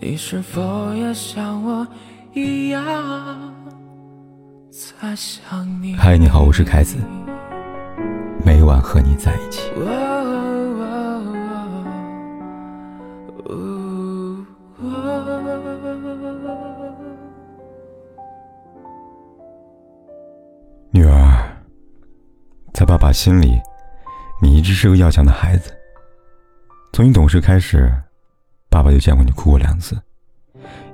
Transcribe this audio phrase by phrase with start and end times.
[0.00, 1.84] 你是否也像我
[2.32, 3.52] 一样
[4.70, 5.96] 在想你？
[5.96, 6.98] 嗨，你好，我是凯子，
[8.44, 9.72] 每晚和你在一起。
[20.92, 21.56] 女儿，
[22.72, 23.60] 在爸爸心里，
[24.40, 25.72] 你一直是个要强的孩子。
[26.92, 27.92] 从你懂事开始，
[28.68, 29.96] 爸爸就见过你哭过两次。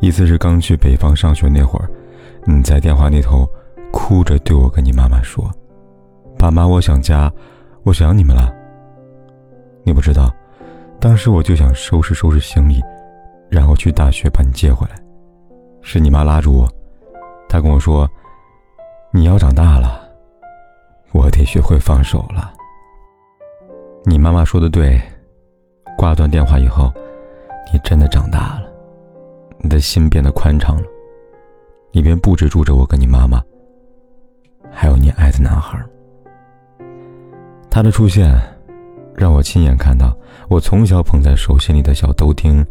[0.00, 1.88] 一次是刚去北方上学那会儿，
[2.44, 3.48] 你在电话那头
[3.92, 5.50] 哭着对我跟你妈妈说
[6.38, 7.32] ：“爸妈，我想家，
[7.84, 8.52] 我想你们了。”
[9.84, 10.32] 你不知道，
[11.00, 12.80] 当时我就想收拾收拾行李，
[13.48, 14.96] 然后去大学把你接回来。
[15.82, 16.68] 是你妈拉住我，
[17.48, 18.08] 她跟我说
[19.12, 20.00] ：“你要长大了，
[21.12, 22.52] 我得学会放手了。”
[24.04, 25.00] 你妈妈说的对。
[25.96, 26.92] 挂断电话以后，
[27.70, 28.62] 你真的长大了，
[29.58, 30.82] 你的心变得宽敞了，
[31.90, 33.42] 里边不止住着我跟你妈妈，
[34.70, 35.78] 还有你爱的男孩。
[37.70, 38.34] 他的出现，
[39.14, 40.16] 让我亲眼看到
[40.48, 42.64] 我从小捧在手心里的小豆丁，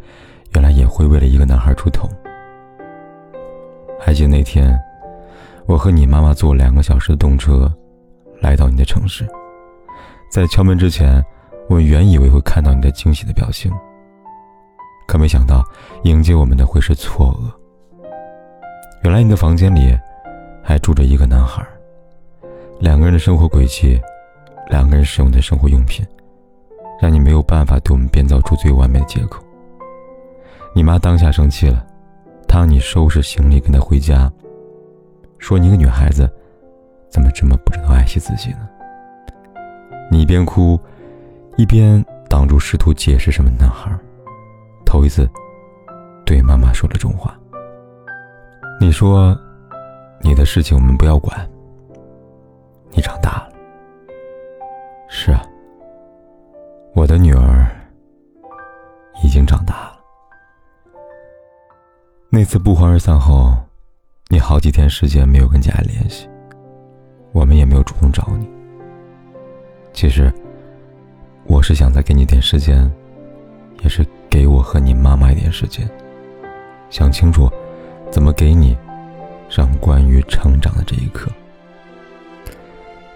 [0.53, 2.09] 原来也会为了一个男孩出头。
[3.99, 4.79] 还记得那天，
[5.67, 7.71] 我和你妈妈坐两个小时的动车，
[8.39, 9.27] 来到你的城市，
[10.31, 11.23] 在敲门之前。
[11.69, 13.71] 我原以为会看到你的惊喜的表情，
[15.11, 15.61] 可没想到
[16.03, 18.07] 迎接我们的会是错愕。
[19.03, 19.93] 原来你的房间里
[20.63, 21.61] 还住着一个男孩，
[22.79, 23.99] 两个人的生活轨迹，
[24.69, 26.05] 两个人使用的生活用品，
[27.01, 29.43] 让你没有办法对我们编造出最完美的借口。
[30.73, 31.85] 你妈当下生气了，
[32.47, 34.31] 她让你收拾行李跟她回家，
[35.39, 36.31] 说你一个女孩子
[37.09, 38.69] 怎么这么不知道爱惜自己呢？
[40.09, 40.79] 你一边哭。
[41.57, 43.91] 一边挡住试图解释什么男孩，
[44.91, 45.25] 头一次
[46.25, 47.33] 对妈妈说了重话。
[48.77, 49.33] 你说
[50.19, 51.49] ：“你的事情我们不要管。”
[52.91, 53.49] 你长大了。
[55.07, 55.41] 是啊，
[56.93, 57.65] 我的女儿
[59.23, 59.97] 已经长大了。
[62.29, 63.55] 那次不欢而散后，
[64.27, 66.29] 你好几天时间没有跟家里联系，
[67.31, 68.45] 我们也没有主动找你。
[69.93, 70.29] 其实。
[71.45, 72.89] 我是想再给你点时间，
[73.81, 75.85] 也是给我和你妈妈一点时间，
[76.89, 77.51] 想清楚
[78.09, 78.77] 怎么给你
[79.49, 81.29] 上关于成长的这一课。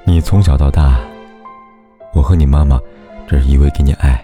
[0.03, 0.99] 你从小到大，
[2.13, 2.77] 我和你妈妈
[3.25, 4.23] 只是一味给你爱，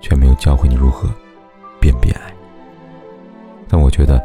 [0.00, 1.06] 却没有教会你如何
[1.78, 2.32] 辨别爱。
[3.68, 4.18] 但我觉得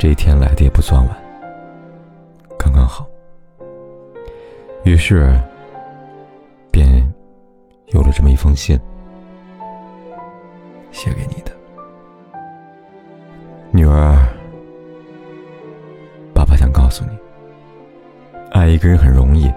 [0.00, 1.16] 这一天来的也不算晚，
[2.58, 3.06] 刚刚好。
[4.82, 5.32] 于是。
[6.72, 7.12] 便
[7.88, 8.78] 有了这么一封信，
[11.00, 11.50] 写给你的
[13.70, 14.28] 女儿。
[16.34, 17.16] 爸爸想告诉你，
[18.50, 19.50] 爱一个人很容易，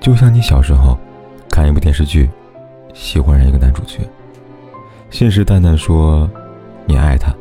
[0.00, 0.96] 就像你小时候
[1.48, 2.30] 看一部电视剧，
[2.94, 4.08] 喜欢上一个男主角，
[5.10, 6.30] 信誓旦旦说
[6.86, 7.34] 你爱他，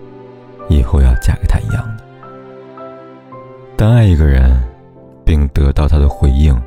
[0.67, 2.03] 以后要嫁给他一样的。
[3.77, 4.59] 但爱一个人，
[5.23, 6.59] 并得到他的回应，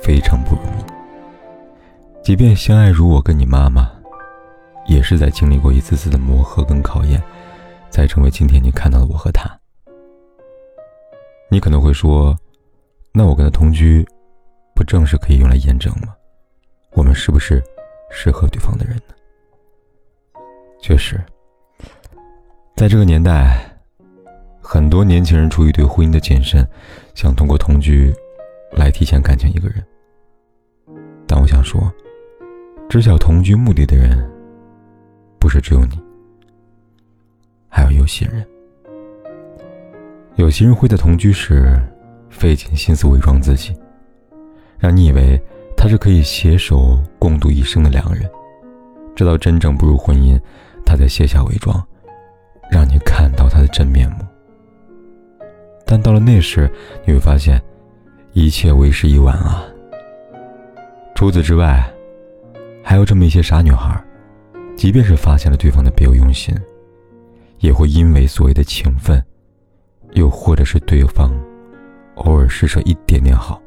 [0.00, 2.22] 非常不容易。
[2.22, 3.90] 即便相爱如我跟你妈妈，
[4.86, 7.22] 也是在经历过一次次的磨合跟考验，
[7.90, 9.48] 才成为今天你看到的我和他。
[11.50, 12.36] 你可能会说，
[13.12, 14.06] 那我跟他同居，
[14.74, 16.14] 不正是可以用来验证吗？
[16.92, 17.62] 我们是不是
[18.10, 19.14] 适合对方的人呢？
[20.80, 21.20] 确实，
[22.76, 23.64] 在这个年代，
[24.60, 26.66] 很多年轻人出于对婚姻的谨慎，
[27.14, 28.14] 想通过同居
[28.72, 29.84] 来提前感情一个人。
[31.26, 31.92] 但我想说。
[32.86, 34.30] 知晓同居目的的人，
[35.44, 36.00] 不是只有你，
[37.68, 38.42] 还有有些人。
[40.36, 41.78] 有些人会在同居时
[42.30, 43.76] 费尽心思伪装自己，
[44.78, 45.38] 让你以为
[45.76, 48.26] 他是可以携手共度一生的两个人，
[49.14, 50.40] 直到真正步入婚姻，
[50.82, 51.78] 他才卸下伪装，
[52.70, 54.24] 让你看到他的真面目。
[55.84, 56.72] 但到了那时，
[57.04, 57.62] 你会发现，
[58.32, 59.62] 一切为时已晚啊。
[61.14, 61.86] 除此之外。
[62.86, 64.03] 还有这么一些傻女孩，
[64.76, 66.54] 即便是发现了对方的别有用心，
[67.58, 69.22] 也会因为所谓的情分，
[70.12, 71.32] 又或者是对方
[72.16, 73.60] 偶尔施舍一点点好，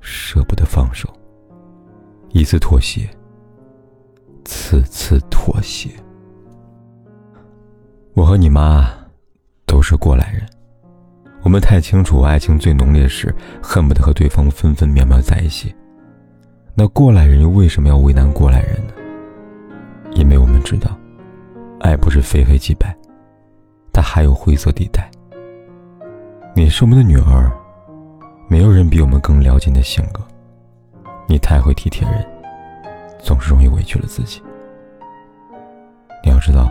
[0.00, 1.08] 舍不得放手，
[2.30, 3.08] 一次妥协，
[4.44, 5.90] 次次妥协。
[8.14, 8.90] 我和你妈
[9.66, 10.46] 都是过来人，
[11.42, 15.74] 我们太清楚，爱情最浓烈时，恨不得和对方分分秒秒在一起。
[16.74, 18.91] 那过来人又为什么要为难过来人呢？
[20.62, 20.96] 知道，
[21.80, 22.96] 爱不是非黑即白，
[23.92, 25.10] 但还有灰色地带。
[26.54, 27.50] 你是我们的女儿，
[28.48, 30.20] 没有人比我们更了解你的性格。
[31.26, 32.26] 你太会体贴人，
[33.18, 34.42] 总是容易委屈了自己。
[36.24, 36.70] 你要知道，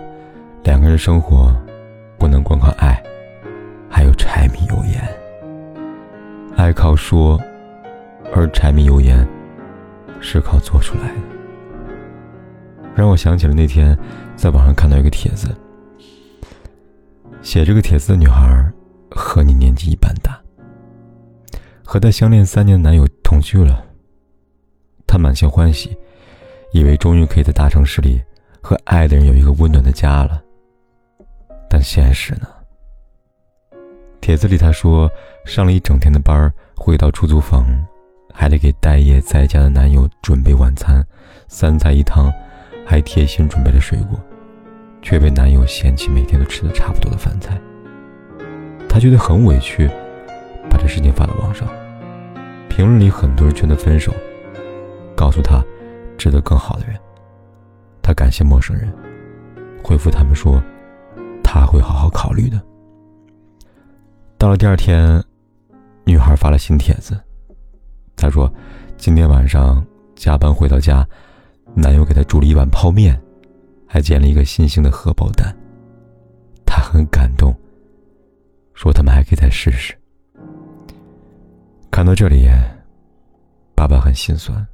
[0.63, 1.53] 两个人生活
[2.17, 3.01] 不能光靠爱，
[3.89, 5.01] 还有柴米油盐。
[6.55, 7.41] 爱靠说，
[8.35, 9.27] 而柴米油盐
[10.19, 11.40] 是靠做出来的。
[12.95, 13.97] 让我想起了那天
[14.35, 15.47] 在网上看到一个帖子，
[17.41, 18.71] 写这个帖子的女孩
[19.09, 20.39] 和你年纪一般大，
[21.83, 23.83] 和她相恋三年的男友同居了。
[25.07, 25.97] 她满心欢喜，
[26.71, 28.21] 以为终于可以在大城市里
[28.61, 30.41] 和爱的人有一个温暖的家了。
[31.69, 32.47] 但现实呢？
[34.19, 35.09] 帖子里她说，
[35.45, 37.65] 上了一整天的班，回到出租房，
[38.33, 41.05] 还得给待业在家的男友准备晚餐，
[41.47, 42.31] 三菜一汤。
[42.91, 44.19] 还贴心准备了水果，
[45.01, 47.57] 却被男友嫌弃每天都吃的差不多的饭菜。
[48.89, 49.89] 她觉得很委屈，
[50.69, 51.65] 把这事情发到网上。
[52.67, 54.13] 评论里很多人劝她分手，
[55.15, 55.63] 告诉她
[56.17, 56.99] 值得更好的人。
[58.01, 58.93] 她感谢陌生人，
[59.81, 60.61] 回复他们说
[61.41, 62.61] 他会好好考虑的。
[64.37, 65.23] 到了第二天，
[66.03, 67.17] 女孩发了新帖子，
[68.17, 68.53] 她说
[68.97, 69.81] 今天晚上
[70.13, 71.07] 加班回到家。
[71.75, 73.19] 男友给她煮了一碗泡面，
[73.87, 75.55] 还煎了一个新型的荷包蛋。
[76.65, 77.55] 她很感动，
[78.73, 79.93] 说他们还可以再试试。
[81.89, 82.47] 看到这里，
[83.75, 84.65] 爸爸很心酸，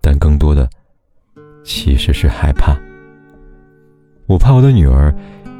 [0.00, 0.68] 但更多的
[1.62, 2.76] 其实是害怕。
[4.26, 5.14] 我怕我的女儿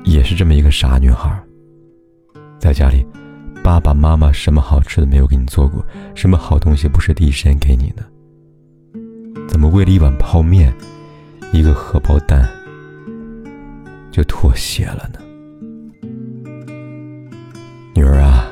[0.04, 1.38] 也是这么一个傻女孩，
[2.58, 3.06] 在家里，
[3.62, 8.02] 爸爸妈妈什么好吃的没有给你做过，什么好东西不是第一时间给你的。
[9.48, 10.74] 怎么为了一碗泡面、
[11.52, 12.48] 一个荷包蛋
[14.10, 15.18] 就妥协了呢？
[17.94, 18.50] 女儿啊，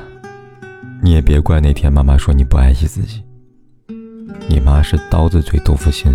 [1.01, 3.21] 你也别怪那天妈妈说你不爱惜自己。
[4.47, 6.11] 你妈是刀子嘴豆腐心，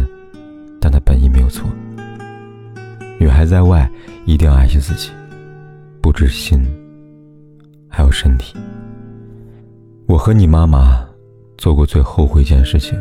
[0.80, 1.68] 但她本意没有错。
[3.18, 3.90] 女孩在外
[4.24, 5.10] 一定要爱惜自己，
[6.00, 6.64] 不止心，
[7.88, 8.56] 还有身体。
[10.06, 11.06] 我和你妈妈
[11.56, 12.98] 做过最后悔一件事情。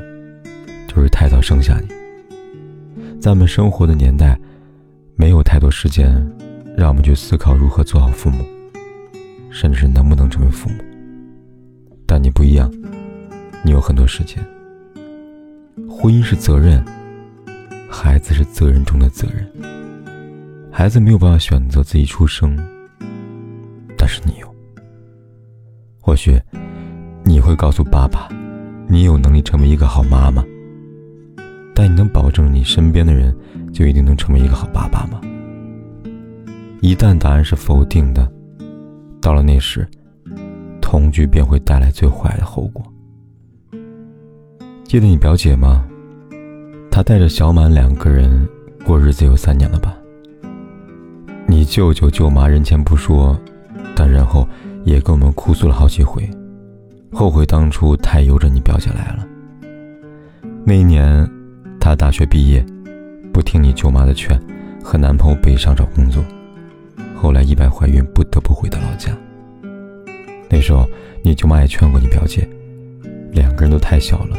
[0.97, 1.87] 就是太早生下你，
[3.21, 4.35] 在我们生活的年代，
[5.15, 6.11] 没有太多时间
[6.75, 8.43] 让我们去思考如何做好父母，
[9.51, 10.77] 甚至是能不能成为父母。
[12.07, 12.73] 但你不一样，
[13.63, 14.43] 你有很多时间。
[15.87, 16.83] 婚姻是责任，
[17.87, 19.47] 孩子是责任中的责任。
[20.71, 22.57] 孩子没有办法选择自己出生，
[23.95, 24.55] 但是你有。
[26.01, 26.41] 或许
[27.23, 28.27] 你会告诉爸爸，
[28.87, 30.43] 你有能力成为一个好妈妈。
[31.79, 33.31] 但你能保证你身边的人
[33.71, 35.21] 就一定能成为一个好爸爸吗？
[36.81, 38.27] 一旦答案是否定的，
[39.21, 39.87] 到了那时，
[40.81, 42.83] 同居便会带来最坏的后果。
[44.85, 45.85] 记得你表姐吗？
[46.89, 48.49] 她带着小满两个人
[48.83, 49.95] 过日子有三年了吧？
[51.45, 53.39] 你舅舅舅妈人前不说，
[53.95, 54.47] 但然后
[54.83, 56.27] 也跟我们哭诉了好几回，
[57.11, 59.27] 后悔当初太由着你表姐来了。
[60.65, 61.29] 那一年。
[61.87, 62.61] 她大学毕业，
[63.31, 64.37] 不听你舅妈的劝，
[64.83, 66.21] 和男朋友北上找工作，
[67.15, 69.17] 后来意外怀孕，不得不回到老家。
[70.49, 70.85] 那时候，
[71.23, 72.45] 你舅妈也劝过你表姐，
[73.31, 74.37] 两个人都太小了，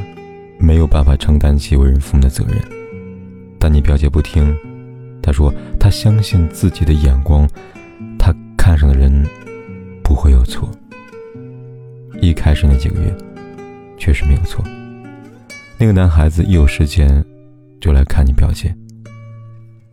[0.59, 2.59] 没有办法承担起为人父母的责任。
[3.59, 4.55] 但你表姐不听，
[5.23, 5.51] 她说
[5.81, 7.49] 她相信自己的眼光，
[8.19, 9.27] 她看上的人
[10.03, 10.71] 不会有错。
[12.21, 13.11] 一开始那几个月，
[13.97, 14.63] 确实没有错。
[15.79, 17.25] 那个男孩子一有时间。
[17.81, 18.75] 就来看你表姐，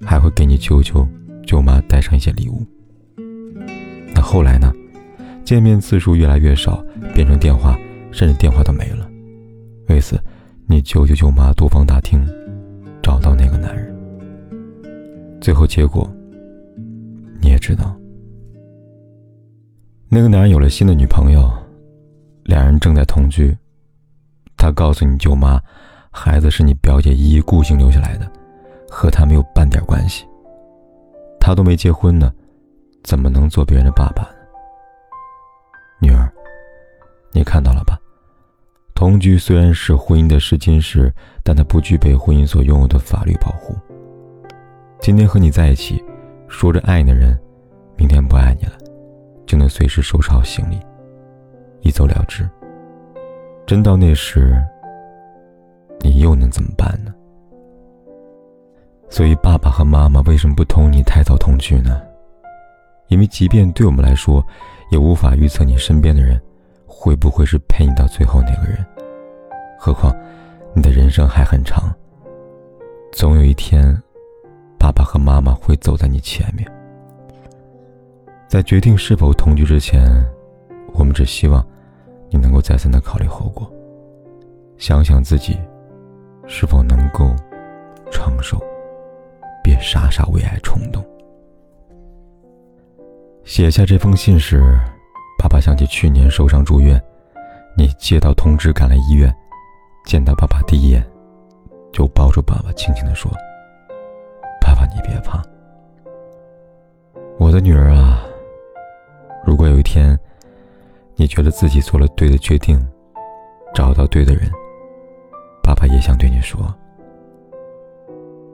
[0.02, 1.08] 还会给你舅舅、
[1.46, 2.66] 舅妈带上一些礼物。
[4.14, 4.74] 那后来呢？
[5.44, 7.78] 见面次数越来越少，变成电话，
[8.12, 9.08] 甚至电话都没了。
[9.90, 10.20] 为此，
[10.66, 12.26] 你舅舅、舅妈多方打听，
[13.04, 13.96] 找到那个男人。
[15.40, 16.12] 最后结果，
[17.40, 17.96] 你也知道，
[20.10, 21.48] 那个男人有了新的女朋友，
[22.46, 23.56] 两人正在同居。
[24.58, 25.62] 他告诉你舅妈。
[26.18, 28.26] 孩子是你表姐一意孤行留下来的，
[28.90, 30.26] 和他没有半点关系。
[31.42, 32.32] 他都没结婚呢，
[33.04, 34.26] 怎么能做别人的爸爸？
[36.00, 36.32] 女儿，
[37.34, 38.00] 你看到了吧？
[38.96, 43.76] 同居虽然是婚姻的试金石，但它不具备婚姻所拥有的法律保护。
[45.02, 46.02] 今天和你在一起，
[46.48, 47.38] 说着爱你的人，
[47.98, 48.78] 明天不爱你了，
[49.46, 50.80] 就能随时收拾好行李，
[51.82, 52.50] 一走了之。
[53.68, 54.56] 真到那时。
[56.00, 57.14] 你又能怎么办呢？
[59.10, 62.02] 所以，爸爸和妈妈为什么不同你太早同居呢？
[63.08, 64.44] 因为即便对我们来说，
[64.92, 66.42] 也无法预测你身边的人
[66.88, 68.84] 会不会是陪你到最后那个人。
[69.80, 70.14] 何况，
[70.74, 71.94] 你的人生还很长。
[73.12, 73.96] 总有一天，
[74.78, 76.70] 爸爸和妈妈会走在你前面。
[78.48, 80.10] 在决定是否同居之前，
[80.94, 81.66] 我们只希望
[82.30, 83.72] 你能够再三的考虑后果，
[84.78, 85.58] 想想自己
[86.48, 87.36] 是否能够
[88.12, 88.58] 承受，
[89.64, 91.04] 别傻傻为爱冲动。
[93.44, 94.80] 写下这封信时，
[95.38, 97.02] 爸爸想起去年受伤住院，
[97.78, 99.34] 你接到通知赶来医院，
[100.06, 101.06] 见到爸爸第一眼，
[101.92, 103.32] 就抱住爸爸，轻轻的说
[104.60, 105.44] ：“爸爸，你别怕，
[107.38, 108.24] 我的女儿啊。”
[109.46, 110.20] 如果有一天，
[111.16, 112.84] 你觉得自己做了对的决定，
[113.76, 114.50] 找到对的人，
[115.66, 116.62] 爸爸也想对你说：“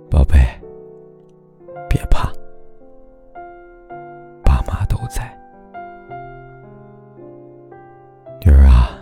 [0.10, 0.40] 宝贝，
[1.90, 2.32] 别怕，
[4.42, 5.30] 爸妈都在。”
[8.46, 8.98] 女儿啊，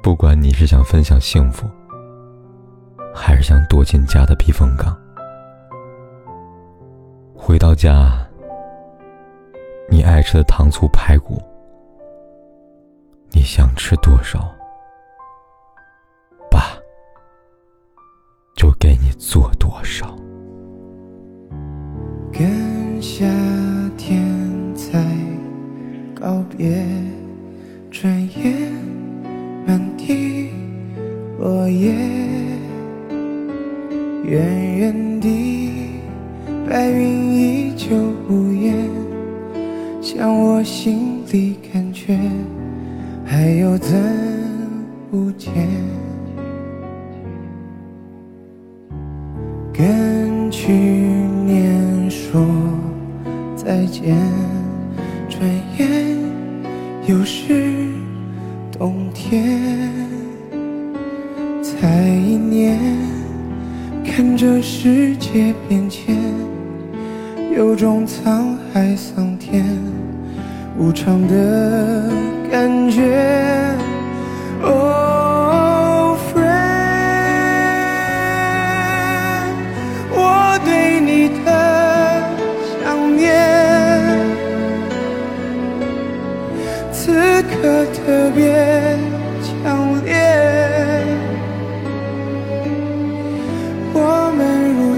[0.00, 1.68] 不管你是想分享幸福，
[3.12, 4.96] 还是想躲进家的避风港，
[7.34, 8.24] 回到家。
[9.90, 11.42] 你爱吃的糖醋排骨，
[13.32, 14.48] 你想吃多少，
[19.18, 20.16] 做多少。
[22.32, 23.26] 跟夏
[23.96, 24.24] 天
[24.74, 25.04] 在
[26.14, 26.86] 告别，
[27.90, 28.72] 转眼
[29.66, 30.50] 满地
[31.38, 31.92] 落叶，
[34.24, 35.90] 远远地
[36.68, 37.96] 白云依旧
[38.30, 38.88] 无言。
[40.00, 42.16] 像我心里感觉，
[43.24, 43.98] 还有怎
[45.10, 45.52] 不见。
[49.78, 52.44] 跟去年说
[53.54, 54.16] 再见，
[55.28, 55.40] 转
[55.78, 56.18] 眼
[57.06, 57.76] 又是
[58.76, 59.96] 冬天。
[61.62, 62.76] 才一年，
[64.04, 66.16] 看着世界变迁，
[67.56, 69.64] 有种沧海桑田。
[70.76, 72.10] 无常的
[72.50, 73.76] 感觉
[74.60, 75.27] ，Oh